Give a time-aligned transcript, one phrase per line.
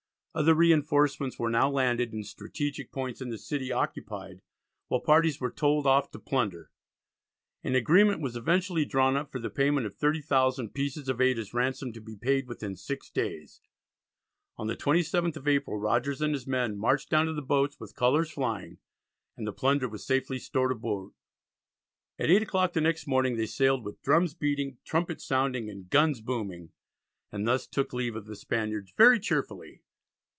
[0.33, 4.41] Other reinforcements were now landed and strategic points in the city occupied,
[4.87, 6.71] while parties were told off to plunder.
[7.65, 11.53] An agreement was eventually drawn up for the payment of 30,000 pieces of eight as
[11.53, 13.59] ransom, to be paid within six days.
[14.57, 17.93] On the 27th of April Rogers and his men marched down to the boats with
[17.93, 18.77] colours flying,
[19.35, 21.11] and the plunder was safely stowed aboard.
[22.17, 26.21] At 8 o'clock the next morning they sailed with "drums beating, trumpets sounding, and guns
[26.21, 26.71] booming,"
[27.33, 29.81] and thus took leave of the Spaniards "very cheerfully."